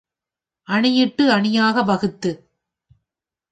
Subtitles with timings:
[0.67, 2.31] அணியிட்டு அணியாக வகுத்து.